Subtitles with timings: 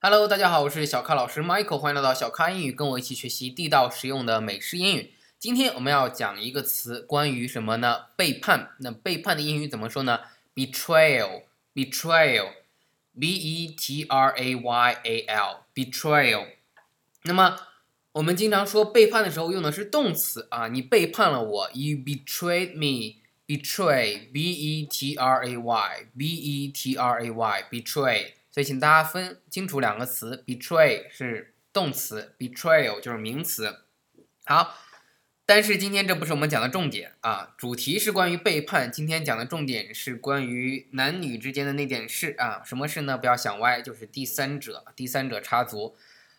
[0.00, 5.12] Hello，大家好，我是小咖老师 Michael，欢迎来到小咖英语，跟我一起学习地道实用的美式英语。
[5.40, 8.02] 今天我们要讲一个词，关于什么呢？
[8.14, 8.76] 背叛。
[8.78, 10.20] 那背叛的英语怎么说呢
[10.54, 16.46] ？Betrayal，betrayal，b e t r a y a l，betrayal。
[17.24, 17.58] 那么
[18.12, 28.34] 我们经常说背叛的时候用的是动词啊，你背叛了我，You betrayed me，betray，b e t r a y，b e t r a y，betray。
[28.58, 33.84] 所以，请大家分清楚两个词，betray 是动词，betrayal 就是名词。
[34.46, 34.74] 好，
[35.46, 38.90] 但是今天这不是我们讲的重点啊，主题是关于背叛。
[38.90, 43.16] 今天讲的重点是关于男女之间的那点事啊，什么事呢？
[43.16, 45.96] 不要想歪，就是第三者，第三者插足。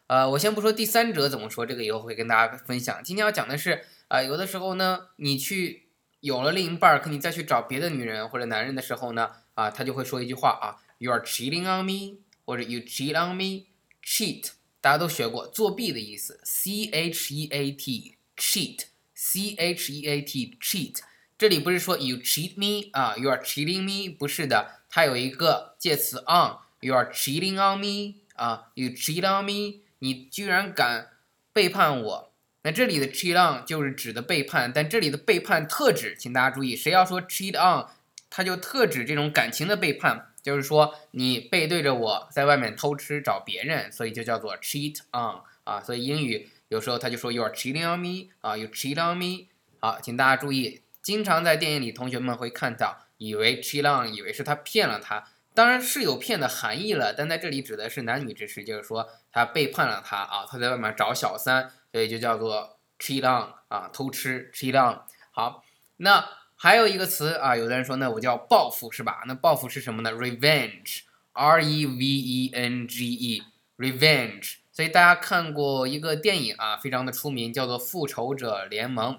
[0.08, 3.02] 呃，我先不说第三者怎么说，这个以后会跟大家分享。
[3.02, 5.88] 今天要讲的是啊，有的时候呢，你去
[6.20, 10.84] 有了另一半，可你再去找别的女人或者男人的时候呢，啊，他就会说一句话啊。
[11.00, 14.50] You are cheating on me，或者 you cheat on me，cheat
[14.82, 20.98] 大家都学过，作弊的意思，c h e a t，cheat，c h e a t，cheat。
[21.38, 29.46] 这里不是说 you cheat me 啊，you are cheating me，不是的，它有一个介词 on，you are cheating on me 啊，you cheat on
[29.46, 31.12] me，你居然敢
[31.54, 32.34] 背叛我。
[32.64, 37.88] 那这里的 cheat on 就是指的背叛，但这里的背叛特指，请大家注意，谁要说 cheat on，
[38.30, 40.29] 它就特指这种感情的背叛。
[40.42, 45.82] 就是说，你背对着我在外面偷吃找别人，所以就叫做 cheat on 啊。
[45.82, 49.48] 所以英语有时候他就说 you are cheating on me 啊，you cheat on me。
[49.80, 65.02] 好，请大家注意，经常在电影里同学们会看到，以为 cheat on 以为是他骗了他，当然是有骗的含义了，但在这里指的是男女之事，就是说他背叛了他啊，他在外面找小三，所以就叫做 cheat on 啊，偷吃 cheat on。
[65.32, 65.64] 好，
[65.98, 66.40] 那。
[66.62, 69.24] 还有一个词啊，有的人说那我叫报复是吧？
[69.26, 74.56] 那报复是什么呢？Revenge，R E V E N G E，Revenge。
[74.74, 79.14] 所以大家看过一个电影啊，非常的出名，叫做《复仇者联盟》，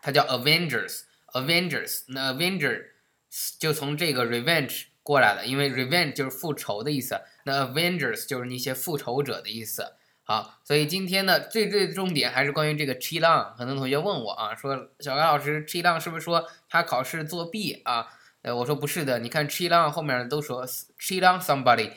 [0.00, 2.04] 它叫 Avengers，Avengers。
[2.06, 2.84] 那 Avengers
[3.58, 9.94] 就从这个 Revenge 过来的，因为 Revenge 就是复仇的意思，那 Avengers 就是那些复仇者的意思。
[10.24, 13.54] 好，所以今天呢最最重点还是关于这个 cheat on。
[13.56, 18.06] 很多同学问我啊，说小白老师 cheat on 是不是说他考试作弊啊？
[18.42, 21.92] 呃，我说不是的，你看 cheat on 后面都说 cheat on somebody，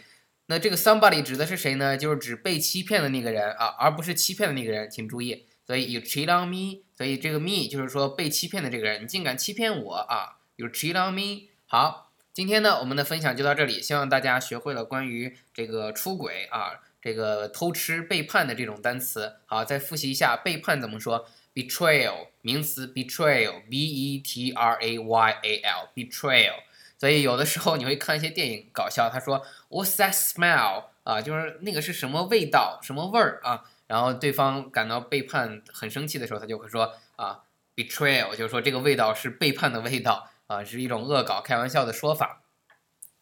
[0.47, 1.97] 那这个 somebody 指的是谁呢？
[1.97, 5.46] 就是指被欺骗的那个人啊，而不是欺骗的那个人，请注意。
[5.66, 11.50] 所以 you cheat on me，所以这个 me 就是说被欺骗的这个人，你竟敢欺骗我啊？You cheat on me。
[11.66, 12.05] 好，
[12.35, 16.81] 今天呢我们的分享就到这里，希望大家学会了关于这个出轨啊。
[17.01, 26.56] 这个偷吃、背叛的这种单词，好，再复习一下背叛怎么说？betrayal 名词，betrayal，b e t r a y a l，betrayal。
[26.97, 30.88] 所以有的时候你会看一些电影搞笑，他说 What's that smell？
[31.03, 33.63] 啊，就是那个是什么味道、什么味儿啊？
[33.88, 37.44] 然后对方感到背叛、很生气的时候，他就会说啊
[37.78, 42.44] ，betrayal，就是说这个味道是背叛的味道啊，是一种恶搞、开玩笑的说法。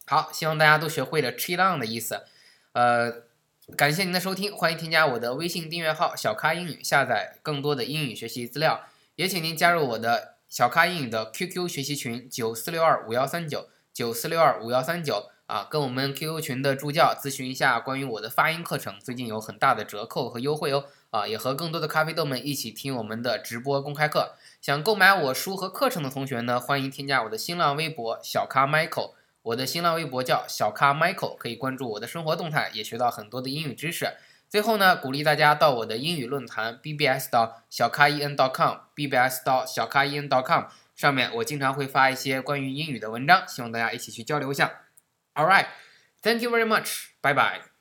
[0.06, 2.24] 好，希望大家都学会了 cheat on 的意思，
[2.72, 3.24] 呃。
[3.78, 8.82] 感谢您的收听，欢迎添加我的微信订阅号“小咖英语”，下载更多的英语学习资料。
[9.16, 24.34] 也请您加入我的小咖英语的 QQ 学习群：九四六二五幺三九九四六二五幺三九啊，跟我们 QQ 群的助教咨询一下关于我的发音课程，最近有很大的折扣和优惠哦啊，也和更多的咖啡豆们一起听我们的直播公开课。
[24.62, 29.12] 想购买我书和课程的同学呢，欢迎添加我的新浪微博“小咖 Michael”。
[29.42, 34.14] 我的新浪微博叫小咖 Michael，可以关注我的生活动态，也学到很多的英语知识。
[34.48, 40.64] 最后呢，鼓励大家到我的英语论坛 bbs 到小咖 en.com，bbs 到小咖 en.com
[40.96, 44.83] 上面，我经常会发一些关于英语的文章，希望大家一起去交流一下。
[45.36, 45.66] All right.
[46.22, 47.14] Thank you very much.
[47.22, 47.73] Bye bye.